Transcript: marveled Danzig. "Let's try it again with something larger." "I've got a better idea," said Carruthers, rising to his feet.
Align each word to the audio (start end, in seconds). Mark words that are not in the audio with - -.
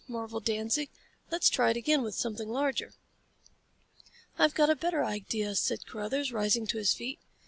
marveled 0.07 0.45
Danzig. 0.45 0.89
"Let's 1.29 1.47
try 1.47 1.69
it 1.69 1.77
again 1.77 2.01
with 2.01 2.15
something 2.15 2.49
larger." 2.49 2.95
"I've 4.35 4.55
got 4.55 4.71
a 4.71 4.75
better 4.75 5.03
idea," 5.05 5.53
said 5.53 5.85
Carruthers, 5.85 6.31
rising 6.33 6.65
to 6.65 6.79
his 6.79 6.91
feet. 6.95 7.19